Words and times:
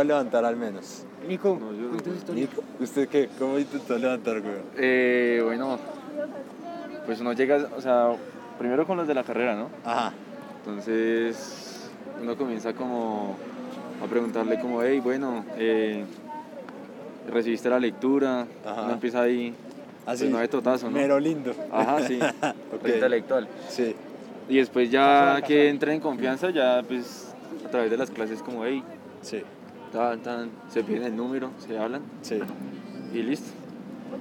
a 0.00 0.04
levantar 0.04 0.44
al 0.44 0.56
menos? 0.56 1.04
Nico, 1.26 1.58
No, 1.60 1.72
yo 1.72 1.88
no. 1.88 2.34
Nico, 2.34 2.62
¿usted 2.80 3.08
qué? 3.08 3.28
¿Cómo 3.38 3.58
intentó 3.58 3.96
levantar, 3.98 4.40
güey? 4.40 4.54
Eh, 4.76 5.40
bueno, 5.44 5.78
pues 7.06 7.20
uno 7.20 7.32
llega, 7.32 7.66
o 7.76 7.80
sea, 7.80 8.10
primero 8.58 8.86
con 8.86 8.96
los 8.96 9.08
de 9.08 9.14
la 9.14 9.24
carrera, 9.24 9.54
¿no? 9.56 9.68
Ajá. 9.84 10.12
Entonces 10.64 11.90
uno 12.22 12.36
comienza 12.36 12.72
como 12.74 13.36
a 14.02 14.06
preguntarle 14.06 14.58
como, 14.60 14.82
hey, 14.82 15.00
bueno, 15.00 15.44
eh, 15.56 16.04
recibiste 17.32 17.68
la 17.68 17.78
lectura, 17.80 18.46
Ajá. 18.64 18.82
uno 18.82 18.92
empieza 18.94 19.22
ahí, 19.22 19.54
Así. 20.04 20.24
pues 20.24 20.30
no 20.30 20.38
de 20.38 20.48
totazo, 20.48 20.86
¿no? 20.90 20.96
Mero 20.98 21.18
lindo. 21.18 21.52
Ajá, 21.72 22.00
sí, 22.06 22.18
Ok. 22.72 22.80
pues, 22.80 22.94
intelectual. 22.94 23.48
Sí. 23.68 23.94
Y 24.48 24.58
después 24.58 24.90
ya 24.90 25.40
que 25.44 25.68
entra 25.68 25.92
en 25.92 26.00
confianza, 26.00 26.50
ya 26.50 26.82
pues 26.86 27.32
a 27.64 27.68
través 27.68 27.90
de 27.90 27.96
las 27.96 28.10
clases 28.10 28.42
como, 28.42 28.64
hey, 28.64 28.82
Sí. 29.22 29.42
Tan, 30.22 30.50
se 30.68 30.82
piden 30.84 31.02
el 31.04 31.16
número, 31.16 31.50
se 31.58 31.78
hablan 31.78 32.02
Sí. 32.22 32.38
y 33.12 33.22
listo. 33.22 33.50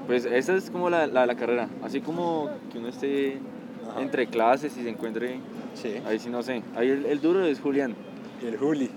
Pues 0.07 0.25
esa 0.25 0.55
es 0.55 0.70
como 0.70 0.89
la, 0.89 1.07
la, 1.07 1.25
la 1.25 1.35
carrera, 1.35 1.67
así 1.84 2.01
como 2.01 2.49
que 2.71 2.79
uno 2.79 2.88
esté 2.89 3.38
Ajá. 3.89 4.01
entre 4.01 4.27
clases 4.27 4.75
y 4.77 4.84
se 4.84 4.89
encuentre, 4.89 5.39
Sí. 5.75 5.93
ahí 6.07 6.20
sí 6.20 6.29
no 6.29 6.41
sé, 6.43 6.61
ahí 6.75 6.89
el, 6.89 7.05
el 7.05 7.21
duro 7.21 7.45
es 7.45 7.59
Julián. 7.59 7.95
Y 8.43 8.48
el 8.48 8.57
Juli. 8.57 8.89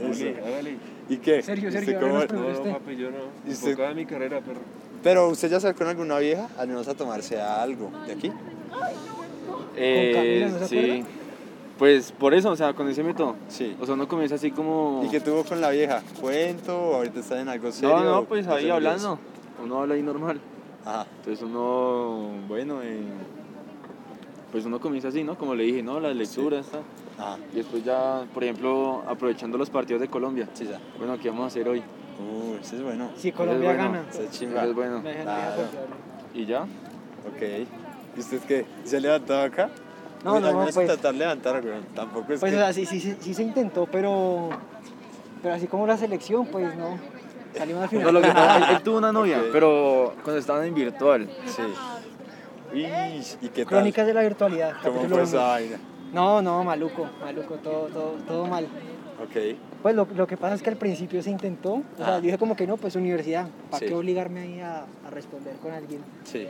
Juli, 0.00 0.28
Eso. 0.28 0.46
hágale. 0.46 0.76
¿Y 1.08 1.16
qué? 1.18 1.42
Sergio, 1.42 1.68
¿Usted 1.68 1.84
Sergio, 1.84 2.00
cómo- 2.00 2.18
No, 2.42 2.64
no, 2.64 2.72
papi, 2.78 2.96
yo 2.96 3.10
no. 3.10 3.16
¿Y 3.46 3.52
usted? 3.52 3.68
Enfocado 3.68 3.90
en 3.90 3.96
mi 3.96 4.06
carrera, 4.06 4.40
pero. 4.44 4.60
Pero 5.02 5.28
usted 5.28 5.50
ya 5.50 5.60
salió 5.60 5.76
con 5.76 5.86
alguna 5.88 6.18
vieja, 6.18 6.48
al 6.58 6.68
menos 6.68 6.88
a 6.88 6.94
tomarse 6.94 7.40
algo 7.40 7.90
de 8.06 8.12
aquí. 8.12 8.32
Eh, 9.76 10.12
Camila, 10.14 10.48
¿no 10.48 10.58
se 10.58 10.66
sí, 10.68 10.78
acuerda? 10.78 11.17
Pues 11.78 12.12
por 12.12 12.34
eso, 12.34 12.50
o 12.50 12.56
sea, 12.56 12.74
con 12.74 12.88
ese 12.88 13.02
método. 13.04 13.36
Sí. 13.48 13.76
O 13.80 13.86
sea, 13.86 13.94
uno 13.94 14.08
comienza 14.08 14.34
así 14.34 14.50
como... 14.50 15.02
¿Y 15.04 15.10
qué 15.10 15.20
tuvo 15.20 15.44
con 15.44 15.60
la 15.60 15.70
vieja? 15.70 16.02
¿Cuento? 16.20 16.76
¿O 16.76 16.94
ahorita 16.96 17.20
está 17.20 17.40
en 17.40 17.48
algo 17.48 17.70
serio? 17.70 17.96
No, 17.96 18.04
no, 18.04 18.18
¿O 18.18 18.24
pues 18.24 18.46
ahí 18.48 18.68
hablando. 18.68 19.18
Uno 19.62 19.80
habla 19.80 19.94
ahí 19.94 20.02
normal. 20.02 20.40
Ajá. 20.84 21.06
Entonces 21.18 21.44
uno, 21.44 22.30
bueno, 22.48 22.80
eh, 22.82 23.02
pues 24.50 24.64
uno 24.64 24.80
comienza 24.80 25.08
así, 25.08 25.22
¿no? 25.22 25.36
Como 25.36 25.54
le 25.54 25.64
dije, 25.64 25.82
¿no? 25.82 26.00
Las 26.00 26.16
lecturas, 26.16 26.66
tal. 26.66 26.82
Ajá. 27.18 27.38
Y 27.52 27.56
después 27.56 27.84
ya, 27.84 28.24
por 28.34 28.42
ejemplo, 28.42 29.04
aprovechando 29.06 29.56
los 29.58 29.70
partidos 29.70 30.00
de 30.00 30.08
Colombia. 30.08 30.48
Sí, 30.54 30.64
ya. 30.64 30.80
Bueno, 30.98 31.18
¿qué 31.20 31.28
vamos 31.28 31.44
a 31.44 31.46
hacer 31.48 31.68
hoy? 31.68 31.78
Uh, 31.78 32.56
ese 32.60 32.76
es 32.76 32.82
bueno. 32.82 33.10
Si 33.16 33.30
Colombia 33.30 33.68
bueno. 33.68 33.84
gana. 33.84 34.04
Ese 34.10 34.24
es 34.24 34.30
Eso 34.30 34.38
chimba. 34.40 34.64
es 34.64 34.74
bueno. 34.74 35.02
Claro. 35.02 35.62
¿Y 36.34 36.44
ya? 36.46 36.62
Ok. 36.62 37.66
¿Y 38.16 38.20
usted 38.20 38.40
qué? 38.40 38.66
¿Se 38.84 39.00
levantó 39.00 39.38
acá? 39.38 39.70
No, 40.24 40.30
Pues, 40.32 40.42
no, 40.42 40.48
al 40.48 40.54
menos 40.56 40.74
pues- 40.74 40.86
intentar 40.88 41.14
levantar, 41.14 41.62
güey. 41.62 41.74
Tampoco 41.94 42.32
es 42.32 42.40
Pues, 42.40 42.52
que... 42.52 42.58
o 42.58 42.60
sea, 42.60 42.72
sí, 42.72 42.86
sí, 42.86 43.00
sí, 43.00 43.16
sí 43.20 43.34
se 43.34 43.42
intentó, 43.42 43.86
pero. 43.86 44.50
Pero 45.42 45.54
así 45.54 45.66
como 45.68 45.86
la 45.86 45.96
selección, 45.96 46.46
pues 46.46 46.74
no. 46.76 46.98
Salimos 47.56 47.82
al 47.82 47.84
No, 47.84 47.88
final. 47.98 48.14
lo 48.14 48.20
que 48.20 48.28
pasa, 48.28 48.56
él, 48.58 48.64
él 48.76 48.82
tuvo 48.82 48.98
una 48.98 49.12
novia, 49.12 49.38
Ok. 49.38 49.44
pero 49.52 50.14
cuando 50.24 50.38
estaban 50.38 50.64
en 50.66 50.74
virtual. 50.74 51.28
Sí. 51.46 51.62
¿Y, 52.74 52.84
¿Y 53.46 53.48
qué 53.48 53.64
tal? 53.64 53.66
Crónicas 53.66 54.06
de 54.06 54.14
la 54.14 54.22
virtualidad. 54.22 54.74
¿Cómo 54.84 55.00
fue 55.08 55.22
esa 55.22 55.42
vaina? 55.44 55.78
No, 56.12 56.42
no, 56.42 56.64
maluco, 56.64 57.06
maluco, 57.20 57.54
todo, 57.56 57.86
todo, 57.86 58.12
todo 58.26 58.46
mal. 58.46 58.66
Ok. 59.22 59.56
Pues 59.82 59.94
lo, 59.96 60.06
lo 60.14 60.26
que 60.26 60.36
pasa 60.36 60.54
es 60.54 60.62
que 60.62 60.70
al 60.70 60.76
principio 60.76 61.22
se 61.22 61.30
intentó, 61.30 61.74
o 61.74 61.82
sea, 61.96 62.06
Ah. 62.06 62.16
yo 62.18 62.22
dije 62.22 62.38
como 62.38 62.54
que 62.56 62.66
no, 62.66 62.76
pues 62.76 62.94
universidad, 62.96 63.48
¿para 63.70 63.80
Sí. 63.80 63.86
qué 63.86 63.94
obligarme 63.94 64.40
ahí 64.40 64.60
a, 64.60 64.84
a 65.06 65.10
responder 65.10 65.56
con 65.56 65.72
alguien? 65.72 66.00
Sí. 66.24 66.46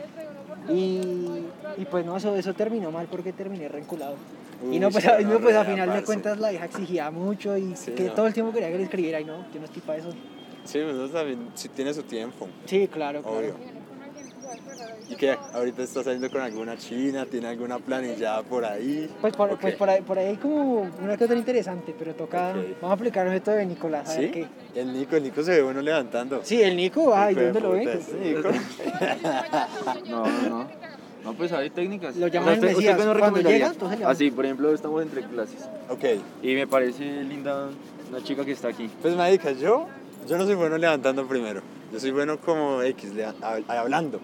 Y, 0.69 1.43
y 1.77 1.85
pues 1.89 2.05
no, 2.05 2.15
eso, 2.17 2.35
eso 2.35 2.53
terminó 2.53 2.91
mal 2.91 3.07
porque 3.09 3.33
terminé 3.33 3.67
renculado. 3.67 4.15
y 4.71 4.77
no, 4.79 4.91
pues, 4.91 5.07
a, 5.07 5.19
no, 5.21 5.39
pues 5.39 5.55
a 5.55 5.63
final 5.65 5.93
de 5.93 6.03
cuentas 6.03 6.37
la 6.39 6.51
hija 6.53 6.65
exigía 6.65 7.09
mucho 7.11 7.55
y 7.57 7.75
Sí, 7.75 7.91
que 7.93 8.03
no. 8.05 8.13
todo 8.13 8.27
el 8.27 8.33
tiempo 8.33 8.51
quería 8.51 8.69
que 8.69 8.77
le 8.77 8.83
escribiera 8.83 9.19
y 9.21 9.25
no, 9.25 9.45
yo 9.53 9.59
no 9.59 9.65
estoy 9.65 9.81
para 9.81 9.99
eso. 9.99 10.09
Sí, 10.65 10.79
pues 10.83 10.95
eso 10.95 11.09
también 11.09 11.47
sí 11.55 11.69
tiene 11.69 11.93
su 11.93 12.03
tiempo. 12.03 12.47
Sí, 12.65 12.87
claro, 12.87 13.21
claro. 13.23 13.55
¿Y 15.09 15.15
qué? 15.15 15.35
¿Ahorita 15.53 15.81
está 15.83 16.03
saliendo 16.03 16.29
con 16.29 16.41
alguna 16.41 16.77
china? 16.77 17.25
¿Tiene 17.25 17.47
alguna 17.47 17.79
planillada 17.79 18.43
por 18.43 18.63
ahí? 18.63 19.09
Pues 19.21 19.35
por, 19.35 19.51
Ok. 19.51 19.59
pues 19.61 19.75
por 19.75 19.89
ahí, 19.89 20.01
por 20.01 20.19
ahí 20.19 20.27
hay 20.27 20.37
como 20.37 20.87
una 21.01 21.17
que 21.17 21.23
otra 21.25 21.35
interesante, 21.35 21.95
pero 21.97 22.13
toca, 22.13 22.51
Ok. 22.51 22.55
vamos 22.81 22.91
a 22.91 22.93
aplicar 22.93 23.25
el 23.25 23.33
método 23.33 23.55
de 23.55 23.65
Nicolás, 23.65 24.09
a 24.09 24.19
ver 24.19 24.25
¿Sí? 24.25 24.31
qué. 24.31 24.79
El 24.79 24.93
Nico, 24.93 25.15
el 25.15 25.23
Nico 25.23 25.41
se 25.43 25.51
ve 25.51 25.61
bueno 25.63 25.81
levantando. 25.81 26.41
Sí, 26.43 26.61
el 26.61 26.75
Nico, 26.75 27.13
ay, 27.15 27.33
de 27.35 27.45
¿dónde 27.45 27.59
lo 27.61 27.71
ven? 27.71 27.89
No, 30.07 30.25
no, 30.25 30.49
no. 30.49 30.67
No, 31.23 31.33
pues 31.33 31.51
hay 31.51 31.69
técnicas. 31.69 32.15
Lo 32.15 32.27
O 32.27 32.29
sea, 32.29 32.39
llaman 32.39 32.53
el 32.53 32.59
usted- 32.65 32.77
usted 32.77 32.95
Cuando 32.95 33.13
recomendaría? 33.13 33.73
Así, 34.05 34.31
por 34.31 34.45
ejemplo, 34.45 34.73
estamos 34.73 35.01
entre 35.01 35.21
clases. 35.23 35.67
ok. 35.89 36.03
Y 36.43 36.53
me 36.55 36.65
parece 36.67 37.23
linda 37.23 37.67
una 38.09 38.23
chica 38.23 38.45
que 38.45 38.51
está 38.53 38.69
aquí. 38.69 38.89
Pues, 39.01 39.15
marica, 39.15 39.51
yo, 39.51 39.87
yo 40.27 40.37
no 40.37 40.45
soy 40.45 40.55
bueno 40.55 40.77
levantando 40.77 41.25
primero. 41.27 41.61
Yo 41.91 41.99
soy 41.99 42.11
bueno 42.11 42.37
como 42.39 42.81
X, 42.83 43.11
hablando. 43.67 44.19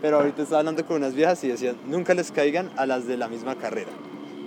Pero 0.00 0.18
ahorita 0.18 0.42
estaba 0.42 0.60
hablando 0.60 0.84
con 0.86 0.96
unas 0.96 1.14
viejas 1.14 1.42
y 1.44 1.48
decían, 1.48 1.76
nunca 1.86 2.14
les 2.14 2.30
caigan 2.30 2.70
a 2.76 2.86
las 2.86 3.06
de 3.06 3.16
la 3.16 3.28
misma 3.28 3.56
carrera. 3.56 3.90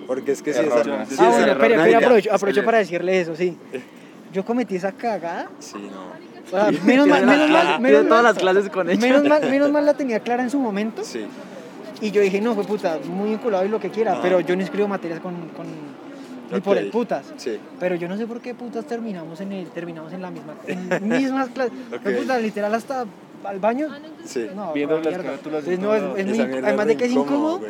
Porque 0.07 0.31
es 0.31 0.41
que 0.41 0.53
si 0.53 0.59
esa... 0.59 0.81
ah, 1.19 1.55
bueno, 1.57 1.81
aprovecho, 2.31 2.65
para 2.65 2.79
decirle 2.79 3.19
eso, 3.19 3.35
sí. 3.35 3.57
Yo 4.33 4.45
cometí 4.45 4.75
esa 4.75 4.93
cagada. 4.93 5.49
Sí, 5.59 5.77
no. 5.91 6.11
O 6.45 6.49
sea, 6.49 6.71
menos 6.83 7.07
mal, 7.07 7.25
menos 7.25 7.49
mal, 7.49 7.81
menos 7.81 8.07
todas 8.07 8.23
mal, 8.23 8.33
las 8.33 8.41
clases 8.41 8.69
con 8.69 8.89
ella. 8.89 8.99
menos 8.99 9.23
mal, 9.25 9.49
menos 9.49 9.71
mal 9.73 9.85
la 9.85 9.93
tenía 9.93 10.19
clara 10.21 10.41
en 10.43 10.49
su 10.49 10.59
momento. 10.59 11.03
Sí. 11.03 11.25
Y 12.01 12.11
yo 12.11 12.21
dije, 12.21 12.41
no, 12.41 12.55
fue 12.55 12.63
puta, 12.63 12.97
muy 13.05 13.29
vinculado 13.29 13.63
y 13.65 13.69
lo 13.69 13.79
que 13.79 13.89
quiera, 13.89 14.13
Ajá. 14.13 14.21
pero 14.21 14.39
yo 14.39 14.55
no 14.55 14.63
escribo 14.63 14.87
materias 14.87 15.19
con, 15.19 15.49
con 15.49 15.67
ni 16.51 16.59
por 16.59 16.77
el 16.77 16.89
putas. 16.89 17.31
Sí. 17.37 17.59
Pero 17.79 17.95
yo 17.95 18.07
no 18.07 18.17
sé 18.17 18.27
por 18.27 18.41
qué 18.41 18.53
putas 18.53 18.85
terminamos 18.85 19.39
en 19.41 19.51
el, 19.51 19.67
terminamos 19.67 20.11
en 20.13 20.21
la 20.21 20.31
misma, 20.31 20.55
en 20.67 21.07
mismas 21.07 21.49
clases. 21.49 21.73
Ok. 21.93 22.01
Fue 22.01 22.13
puta, 22.13 22.37
literal 22.39 22.73
hasta 22.73 23.05
al 23.43 23.59
baño. 23.59 23.87
Sí. 24.25 24.47
No, 24.55 24.73
Viendo 24.73 24.97
las 24.97 25.07
mierda. 25.07 25.23
carátulas 25.23 25.63
no, 25.79 25.95
es, 25.95 26.27
es 26.27 26.27
muy, 26.27 26.57
además 26.63 26.87
de 26.87 26.97
que 26.97 27.05
es 27.05 27.11
incómodo, 27.11 27.61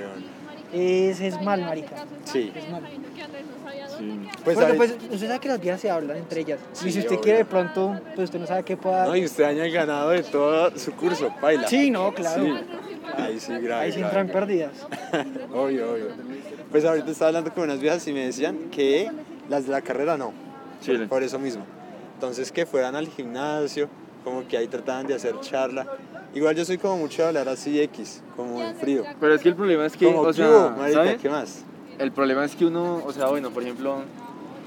es, 0.74 1.20
es 1.22 1.42
mal, 1.42 1.62
marica. 1.62 2.06
Sí. 2.26 2.52
Es 2.56 2.70
mal. 2.70 2.82
Sí. 3.98 4.20
Pues, 4.44 4.58
ahí- 4.58 4.78
pues 4.78 4.96
usted 5.12 5.28
sabe 5.28 5.40
que 5.40 5.48
las 5.50 5.60
viejas 5.62 5.82
se 5.82 5.90
hablan 5.92 6.18
entre 6.18 6.42
ellas. 6.42 6.60
Sí, 6.74 6.90
y 6.90 6.92
si 6.92 7.00
usted 7.00 7.12
obvio. 7.12 7.22
quiere 7.22 7.38
de 7.40 7.46
pronto, 7.46 8.00
pues 8.16 8.26
usted 8.26 8.40
no 8.40 8.48
sabe 8.48 8.64
qué 8.64 8.76
pueda... 8.78 9.06
No, 9.06 9.16
y 9.16 9.26
usted 9.26 9.44
daña 9.44 9.66
el 9.66 9.72
ganado 9.72 10.10
de 10.10 10.24
todo 10.24 10.76
su 10.78 10.94
curso, 10.94 11.32
baila. 11.42 11.68
Sí, 11.68 11.92
no, 11.92 12.12
claro. 12.14 12.44
Sí. 12.44 12.52
Ahí 13.18 13.40
sí, 13.40 13.54
grave. 13.60 13.82
Ahí 13.86 13.92
sí 13.92 14.00
entran 14.02 14.28
pérdidas. 14.28 14.72
Obvio, 15.54 15.92
obvio. 15.92 16.06
Pues 16.72 16.86
ahorita 16.86 17.12
estaba 17.12 17.28
hablando 17.30 17.54
con 17.54 17.64
unas 17.66 17.80
viejas 17.80 18.08
y 18.08 18.14
me 18.14 18.26
decían 18.26 18.70
que 18.72 19.12
las 19.50 19.66
de 19.66 19.72
la 19.72 19.82
carrera 19.82 20.18
no. 20.18 20.32
Chile. 20.82 21.00
Por, 21.00 21.10
por 21.10 21.24
eso 21.24 21.38
mismo. 21.38 21.64
Entonces 22.16 22.52
que 22.52 22.66
fueran 22.66 22.96
al 22.96 23.08
gimnasio, 23.08 23.90
como 24.24 24.48
que 24.48 24.58
ahí 24.58 24.68
trataban 24.68 25.08
de 25.08 25.16
hacer 25.16 25.40
charla. 25.42 25.88
Igual 26.34 26.56
yo 26.56 26.64
soy 26.66 26.78
como 26.78 26.98
mucho 26.98 27.22
de 27.22 27.28
hablar 27.30 27.50
así 27.50 27.80
X, 27.82 28.22
como 28.36 28.62
en 28.62 28.76
frío. 28.76 29.04
Pero 29.20 29.34
es 29.34 29.42
que 29.42 29.50
el 29.50 29.56
problema 29.56 29.86
es 29.86 29.98
que, 29.98 30.06
como 30.06 30.22
o 30.22 30.28
¿qué 30.28 30.34
sea, 30.34 30.50
hubo, 30.50 30.70
marica? 30.72 31.04
¿sabe? 31.04 31.18
¿Qué 31.18 31.30
más? 31.30 31.64
El 32.00 32.12
problema 32.12 32.46
es 32.46 32.56
que 32.56 32.66
uno, 32.66 33.04
o 33.06 33.12
sea, 33.12 33.28
bueno, 33.28 33.50
por 33.52 33.64
ejemplo, 33.64 33.98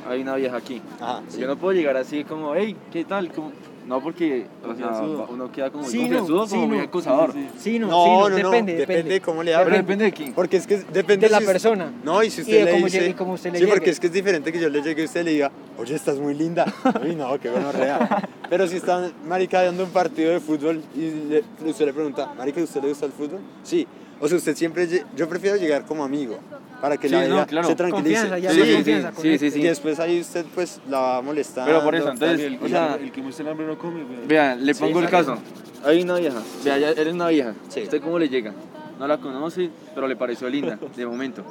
hay 0.08 0.20
una 0.22 0.34
vieja 0.36 0.56
aquí. 0.56 0.82
Ajá, 1.00 1.22
sí. 1.28 1.40
Yo 1.40 1.46
no 1.46 1.56
puedo 1.56 1.72
llegar 1.72 1.96
así 1.96 2.24
como, 2.24 2.54
hey, 2.54 2.76
¿qué 2.92 3.04
tal? 3.04 3.32
Como- 3.32 3.52
No, 3.86 4.00
porque 4.02 4.46
o 4.66 4.74
sea, 4.74 4.88
uno 5.28 5.52
queda 5.52 5.70
como 5.70 5.82
muy 5.84 5.92
Sí, 5.92 5.98
no, 6.08 6.18
confianzudo, 6.20 6.46
sí, 6.46 6.50
como 6.54 6.62
no. 6.68 6.74
muy 6.74 6.78
acosador. 6.84 7.32
Sí, 7.32 7.48
Sí, 7.58 7.78
no, 7.78 7.88
No, 7.88 8.04
sí, 8.04 8.10
no, 8.10 8.28
no, 8.30 8.38
no, 8.38 8.50
depende, 8.50 8.74
depende, 8.76 9.10
de 9.12 9.20
cómo 9.20 9.42
le 9.42 9.50
Pero 9.50 9.62
hablen. 9.62 9.80
depende 9.82 10.04
de 10.06 10.12
quién. 10.12 10.32
Porque 10.32 10.56
es 10.56 10.66
que 10.66 10.78
depende 10.92 11.26
De 11.26 11.32
la 11.32 11.40
si- 11.40 11.44
persona. 11.46 11.92
No, 12.02 12.22
y 12.22 12.30
si 12.30 12.40
Y 12.40 12.44
usted 12.44 12.58
de 12.60 12.64
le 12.64 12.70
cómo 12.72 12.84
dice... 12.86 12.98
llegue- 13.00 13.10
y 13.10 13.14
cómo 13.14 13.32
usted 13.34 13.52
le 13.52 13.58
sí, 13.58 13.64
porque 13.66 13.80
llegue. 13.80 13.90
es 13.90 14.00
que 14.00 14.06
es 14.06 14.12
diferente 14.14 14.52
que 14.52 14.58
yo 14.60 14.68
le 14.70 14.80
llegue 14.82 15.02
y 15.02 15.04
usted 15.04 15.24
le 15.24 15.32
diga, 15.32 15.50
oye, 15.78 15.94
estás 15.94 16.18
muy 16.18 16.34
linda. 16.34 16.64
Uy, 17.04 17.14
no, 17.14 17.38
qué 17.38 17.50
gonorrea. 17.50 18.26
Pero 18.48 18.66
si 18.66 18.76
está, 18.76 19.10
marica, 19.26 19.62
dando 19.62 19.84
un 19.84 19.90
partido 19.90 20.30
de 20.32 20.40
fútbol 20.40 20.82
y 20.96 21.10
le- 21.28 21.44
usted 21.68 21.84
le 21.84 21.92
pregunta, 21.92 22.32
marica, 22.38 22.60
¿a 22.60 22.64
usted 22.64 22.80
le 22.82 22.88
gusta 22.88 23.04
el 23.06 23.12
fútbol? 23.12 23.40
Sí. 23.64 23.86
O 24.20 24.28
sea, 24.28 24.38
usted 24.38 24.56
siempre... 24.56 24.88
Yo 25.14 25.28
prefiero 25.28 25.56
llegar 25.56 25.84
como 25.84 26.04
amigo, 26.04 26.38
para 26.84 26.98
que 26.98 27.08
Sí, 27.08 27.14
la 27.14 27.20
no, 27.22 27.26
vieja 27.36 27.46
claro. 27.46 27.66
se 27.68 27.74
tranquilice. 27.76 28.20
Confianza, 28.20 28.38
ya 28.38 28.50
Sí, 28.50 28.58
más 28.58 28.68
sí, 28.68 28.74
confianza 28.74 29.08
sí, 29.08 29.14
con 29.14 29.22
sí, 29.22 29.28
él. 29.30 29.38
sí, 29.38 29.50
sí. 29.52 29.60
Y 29.60 29.62
después 29.62 30.00
ahí 30.00 30.20
usted 30.20 30.44
pues 30.54 30.80
la 30.90 30.98
va 30.98 31.22
molestando. 31.22 31.70
Pero 31.70 31.82
por 31.82 31.94
eso, 31.94 32.10
entonces, 32.10 32.40
El, 32.40 32.58
o 32.62 32.68
sea, 32.68 32.96
el 33.00 33.10
que 33.10 33.22
muestra 33.22 33.42
el 33.46 33.52
hambre 33.52 33.66
no 33.66 33.78
come, 33.78 34.04
güey. 34.04 34.26
Vea, 34.26 34.54
le 34.54 34.74
Sí, 34.74 34.80
pongo 34.84 35.00
el 35.00 35.08
caso. 35.08 35.38
Hay 35.82 36.02
una 36.02 36.16
vieja. 36.18 36.42
Vea, 36.62 36.76
ya 36.76 36.90
eres 36.90 37.14
una 37.14 37.28
vieja. 37.28 37.54
Sí. 37.70 37.84
¿Usted 37.84 38.02
cómo 38.02 38.18
le 38.18 38.28
llega? 38.28 38.52
No 38.98 39.06
la 39.06 39.16
conoce, 39.16 39.70
pero 39.94 40.06
le 40.08 40.14
pareció 40.14 40.46
linda, 40.50 40.78
de 40.94 41.06
momento. 41.06 41.42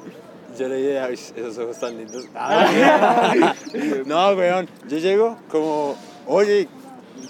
Yo 0.59 0.68
le 0.68 0.75
dije, 0.77 1.00
"Ay, 1.00 1.13
esos 1.15 1.57
ojos 1.57 1.79
tan 1.79 1.97
lindos. 1.97 2.25
Ah, 2.36 3.56
no, 4.06 4.29
weón. 4.33 4.69
Yo 4.88 5.00
llego 5.00 5.39
como, 5.50 5.95
oye, 6.27 6.68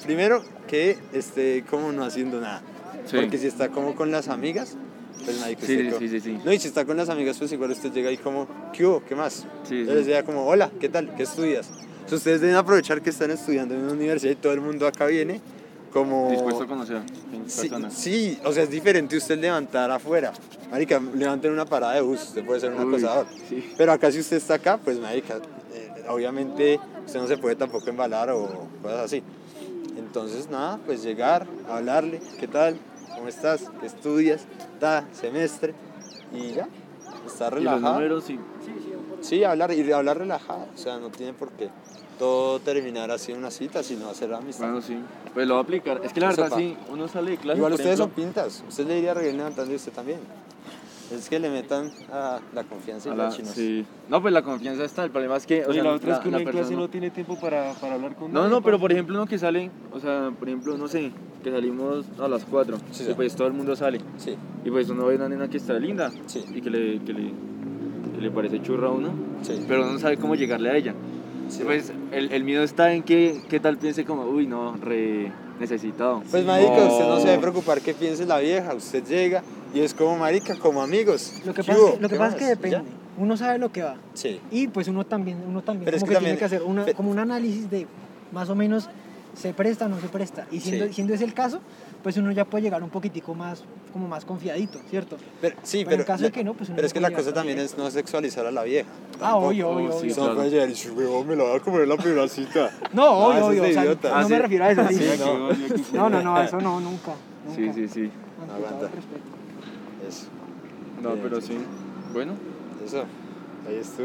primero 0.05 0.43
que 0.67 0.97
esté 1.13 1.63
como 1.69 1.93
no 1.93 2.03
haciendo 2.03 2.41
nada. 2.41 2.63
Sí. 3.05 3.15
Porque 3.15 3.37
si 3.37 3.47
está 3.47 3.69
como 3.69 3.95
con 3.95 4.11
las 4.11 4.27
amigas, 4.27 4.75
pues 5.23 5.39
nadie 5.39 5.55
que 5.55 5.65
Sí, 5.65 5.89
sí, 5.99 6.09
sí, 6.09 6.19
sí. 6.19 6.39
No, 6.43 6.51
y 6.53 6.59
si 6.59 6.67
está 6.67 6.85
con 6.85 6.97
las 6.97 7.09
amigas, 7.09 7.37
pues 7.37 7.51
igual 7.51 7.71
usted 7.71 7.91
llega 7.91 8.09
ahí 8.09 8.17
como, 8.17 8.47
¿qué 8.73 8.85
hubo? 8.85 9.03
¿Qué 9.03 9.15
más? 9.15 9.45
Sí, 9.63 9.85
Yo 9.85 9.93
les 9.93 10.05
decía 10.05 10.23
como, 10.23 10.45
hola, 10.45 10.71
¿qué 10.79 10.89
tal? 10.89 11.13
¿Qué 11.15 11.23
estudias? 11.23 11.69
Sea, 12.07 12.17
ustedes 12.17 12.41
deben 12.41 12.55
aprovechar 12.55 13.01
que 13.01 13.09
están 13.09 13.31
estudiando 13.31 13.73
en 13.75 13.81
una 13.81 13.93
universidad 13.93 14.31
y 14.31 14.35
todo 14.35 14.53
el 14.53 14.61
mundo 14.61 14.85
acá 14.87 15.05
viene 15.05 15.39
como... 15.91 16.29
Dispuesto 16.31 16.63
a 16.63 16.67
conocer 16.67 17.01
Sí, 17.47 17.69
sí, 17.89 18.39
o 18.43 18.51
sea, 18.51 18.63
es 18.63 18.69
diferente 18.69 19.15
usted 19.15 19.37
levantar 19.39 19.89
afuera. 19.91 20.33
Marica, 20.71 21.01
levanten 21.15 21.51
una 21.51 21.65
parada 21.65 21.93
de 21.93 22.01
bus, 22.01 22.23
usted 22.23 22.45
puede 22.45 22.59
ser 22.59 22.71
un 22.71 22.83
Uy, 22.83 22.95
acosador. 22.95 23.27
sí. 23.47 23.73
Pero 23.77 23.91
acá 23.91 24.11
si 24.11 24.19
usted 24.19 24.37
está 24.37 24.55
acá, 24.55 24.77
pues 24.83 24.99
marica, 24.99 25.37
eh, 25.73 26.03
obviamente 26.09 26.79
usted 27.05 27.19
no 27.19 27.27
se 27.27 27.37
puede 27.37 27.55
tampoco 27.55 27.89
embalar 27.89 28.31
o 28.31 28.67
cosas 28.81 28.99
así. 29.05 29.23
Entonces, 29.97 30.49
nada, 30.49 30.79
pues 30.85 31.03
llegar, 31.03 31.45
hablarle, 31.69 32.21
¿qué 32.39 32.47
tal? 32.47 32.77
¿Cómo 33.15 33.27
estás? 33.27 33.69
¿Qué 33.79 33.85
estudias? 33.87 34.45
Ta, 34.79 35.05
semestre, 35.13 35.73
y 36.33 36.53
ya, 36.53 36.67
estar 37.25 37.53
Y 37.53 37.63
los 37.63 37.73
relajado. 37.73 37.93
números, 37.95 38.23
sí. 38.25 38.39
Sí, 39.21 39.43
hablar 39.43 39.71
y 39.73 39.89
hablar 39.91 40.17
relajado, 40.17 40.67
o 40.73 40.77
sea, 40.77 40.97
no 40.99 41.09
tiene 41.09 41.33
por 41.33 41.51
qué 41.51 41.69
todo 42.19 42.59
terminar 42.59 43.09
así 43.11 43.31
en 43.31 43.37
una 43.39 43.51
cita, 43.51 43.81
sino 43.83 44.09
hacer 44.09 44.33
amistad. 44.33 44.65
Bueno, 44.65 44.81
sí. 44.81 44.97
Pues 45.33 45.47
lo 45.47 45.55
va 45.55 45.61
a 45.61 45.63
aplicar. 45.63 46.01
Es 46.03 46.11
que 46.13 46.19
la 46.19 46.27
verdad, 46.29 46.51
sí, 46.55 46.77
uno 46.91 47.07
sale 47.07 47.31
de 47.31 47.37
clase. 47.37 47.57
Igual 47.57 47.73
ustedes 47.73 47.97
son 47.97 48.09
ejemplo, 48.11 48.23
pintas, 48.33 48.63
usted 48.67 48.85
le 48.85 48.95
diría 48.95 49.13
reír 49.13 49.33
levantando 49.33 49.71
y 49.71 49.75
usted 49.75 49.91
también. 49.93 50.19
Es 51.11 51.29
que 51.29 51.37
le 51.39 51.49
metan 51.49 51.91
a 52.11 52.39
la 52.53 52.63
confianza 52.63 53.09
y 53.09 53.11
a 53.11 53.15
la 53.15 53.23
la- 53.25 53.29
chinos. 53.31 53.51
sí. 53.53 53.85
No, 54.09 54.21
pues 54.21 54.33
la 54.33 54.41
confianza 54.41 54.83
está. 54.83 55.03
El 55.03 55.11
problema 55.11 55.37
es 55.37 55.45
que. 55.45 55.63
O 55.65 55.69
Oye, 55.69 55.75
sea, 55.75 55.83
la 55.83 55.91
otra 55.95 56.13
es 56.15 56.19
que 56.19 56.27
uno 56.29 56.37
en 56.37 56.43
clase 56.43 56.57
persona- 56.59 56.79
no 56.81 56.89
tiene 56.89 57.09
tiempo 57.11 57.39
para, 57.39 57.73
para 57.73 57.95
hablar 57.95 58.15
con 58.15 58.31
No, 58.33 58.41
nadie, 58.41 58.51
no, 58.55 58.61
pero 58.61 58.79
por 58.79 58.91
ejemplo, 58.91 59.15
uno 59.15 59.25
que 59.27 59.37
sale, 59.37 59.69
o 59.91 59.99
sea, 59.99 60.31
por 60.37 60.47
ejemplo, 60.47 60.77
no 60.77 60.87
sé, 60.87 61.11
que 61.43 61.51
salimos 61.51 62.05
a 62.19 62.27
las 62.27 62.45
4 62.45 62.77
Sí, 62.91 63.03
y 63.03 63.05
sí. 63.07 63.13
pues 63.15 63.35
todo 63.35 63.47
el 63.47 63.53
mundo 63.53 63.75
sale. 63.75 63.99
Sí, 64.17 64.35
Y 64.65 64.69
pues 64.71 64.89
uno 64.89 65.05
ve 65.05 65.15
una 65.15 65.29
nena 65.29 65.47
que 65.49 65.57
está 65.57 65.73
linda 65.77 66.11
Sí. 66.25 66.43
y 66.53 66.61
que 66.61 66.69
le, 66.69 66.99
que, 67.01 67.13
le, 67.13 67.31
que 68.15 68.21
le 68.21 68.31
parece 68.31 68.61
churra 68.61 68.87
a 68.87 68.91
uno, 68.91 69.09
sí. 69.43 69.63
pero 69.67 69.83
uno 69.83 69.93
no 69.93 69.99
sabe 69.99 70.17
cómo 70.17 70.35
llegarle 70.35 70.69
a 70.71 70.77
ella. 70.77 70.93
Pues 71.65 71.93
el, 72.11 72.31
el 72.31 72.43
miedo 72.43 72.63
está 72.63 72.93
en 72.93 73.03
que, 73.03 73.41
qué 73.49 73.59
tal 73.59 73.77
piense 73.77 74.05
como, 74.05 74.23
uy, 74.23 74.47
no, 74.47 74.75
re 74.77 75.31
necesitado. 75.59 76.23
Pues 76.31 76.45
marica, 76.45 76.71
usted 76.85 77.05
no 77.07 77.19
se 77.19 77.27
debe 77.27 77.39
preocupar 77.41 77.81
qué 77.81 77.93
piense 77.93 78.25
la 78.25 78.39
vieja, 78.39 78.73
usted 78.73 79.03
llega 79.05 79.43
y 79.75 79.81
es 79.81 79.93
como 79.93 80.17
marica, 80.17 80.57
como 80.57 80.81
amigos. 80.81 81.33
Lo 81.45 81.53
que 81.53 81.61
¿Qué 81.61 81.67
pasa, 81.67 81.79
es 81.87 81.93
que, 81.95 82.01
lo 82.01 82.07
que, 82.09 82.13
¿Qué 82.15 82.19
pasa 82.19 82.35
es 82.35 82.39
que 82.39 82.45
más? 82.45 82.49
depende. 82.61 82.77
¿Ya? 82.77 82.83
Uno 83.21 83.37
sabe 83.37 83.59
lo 83.59 83.71
que 83.71 83.83
va. 83.83 83.97
Sí. 84.15 84.39
Y 84.49 84.67
pues 84.69 84.87
uno 84.87 85.05
también, 85.05 85.37
uno 85.47 85.61
también 85.61 85.85
Pero 85.85 85.97
es 85.97 86.01
como 86.01 86.09
que 86.09 86.13
que, 86.13 86.15
también- 86.15 86.37
tiene 86.37 86.39
que 86.39 86.45
hacer 86.55 86.63
una, 86.63 86.85
como 86.93 87.11
un 87.11 87.19
análisis 87.19 87.69
de 87.69 87.85
más 88.31 88.49
o 88.49 88.55
menos 88.55 88.89
se 89.35 89.53
presta 89.53 89.85
o 89.85 89.89
no 89.89 89.99
se 89.99 90.07
presta. 90.09 90.45
Y 90.51 90.59
siendo, 90.59 90.87
Sí. 90.87 90.93
siendo 90.93 91.13
ese 91.13 91.23
el 91.25 91.33
caso, 91.33 91.59
pues 92.03 92.17
uno 92.17 92.31
ya 92.31 92.45
puede 92.45 92.63
llegar 92.63 92.83
un 92.83 92.89
poquitico 92.89 93.33
más, 93.33 93.63
como 93.91 94.07
más 94.07 94.25
confiadito, 94.25 94.79
¿cierto? 94.89 95.17
Pero, 95.41 95.55
sí, 95.63 95.79
Pero 95.79 95.89
pero, 95.89 96.01
en 96.01 96.07
caso 96.07 96.23
de 96.25 96.31
que 96.31 96.43
no, 96.43 96.53
pues 96.53 96.69
uno 96.69 96.75
pero 96.75 96.83
no 96.83 96.87
es 96.87 96.93
que 96.93 96.99
la 96.99 97.11
cosa 97.11 97.33
también 97.33 97.59
es 97.59 97.77
no 97.77 97.89
sexualizar 97.89 98.45
a 98.45 98.51
la 98.51 98.63
vieja. 98.63 98.89
Ah, 99.15 99.19
Tampoco. 99.19 99.47
obvio, 99.47 99.69
obvio, 99.69 99.91
sí, 99.91 99.97
obvio. 99.97 100.15
No 100.15 100.33
claro. 100.35 100.93
huevón, 100.95 101.27
me 101.27 101.35
lo 101.35 101.47
voy 101.47 101.55
a 101.57 101.59
comer 101.61 101.81
en 101.83 101.89
la 101.89 101.97
primera 101.97 102.27
cita. 102.27 102.71
No, 102.93 103.03
Ah, 103.03 103.27
obvio, 103.27 103.45
obvio. 103.47 103.63
o 103.63 103.73
sea, 103.73 103.83
idiota. 103.83 104.09
no 104.09 104.15
Ah, 104.15 104.21
me 104.21 104.27
sí. 104.27 104.35
refiero 104.35 104.65
a 104.65 104.71
eso. 104.71 104.87
sí. 104.89 104.95
Sí, 104.95 105.19
no. 105.19 105.49
No, 105.93 106.09
no, 106.09 106.21
no, 106.21 106.41
eso 106.41 106.59
no, 106.61 106.79
nunca. 106.79 107.13
Sí, 107.55 107.61
nunca. 107.61 107.73
sí, 107.73 107.87
sí. 107.87 108.11
Todo 108.45 108.55
Aguanta. 108.55 108.85
el. 108.87 110.07
Eso, 110.09 110.25
No, 111.01 111.15
pero 111.21 111.41
sí. 111.41 111.57
Bueno. 112.13 112.33
eso. 112.85 113.05
Ahí 113.67 113.75
estuvo. 113.75 114.01